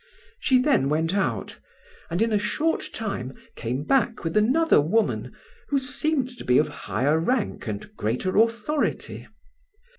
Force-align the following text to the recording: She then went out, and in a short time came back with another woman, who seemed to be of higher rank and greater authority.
She 0.39 0.57
then 0.57 0.89
went 0.89 1.13
out, 1.13 1.59
and 2.09 2.23
in 2.23 2.31
a 2.33 2.39
short 2.39 2.89
time 2.91 3.35
came 3.55 3.83
back 3.83 4.23
with 4.23 4.35
another 4.35 4.81
woman, 4.81 5.31
who 5.67 5.77
seemed 5.77 6.35
to 6.39 6.43
be 6.43 6.57
of 6.57 6.69
higher 6.89 7.19
rank 7.19 7.67
and 7.67 7.87
greater 7.97 8.35
authority. 8.37 9.27